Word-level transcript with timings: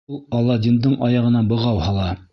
Ул 0.13 0.21
Аладдиндың 0.37 0.97
аяғына 1.09 1.45
бығау 1.53 1.83
һала. 1.89 2.13